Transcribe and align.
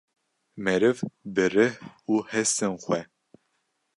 Meriv 0.63 0.97
bi 1.33 1.45
rih 1.53 1.75
û 2.13 2.15
hestin 2.31 2.73
xwe 2.83 3.01